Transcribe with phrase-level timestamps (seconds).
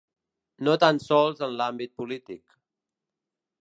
[0.67, 2.61] No tan sols en l’àmbit polític.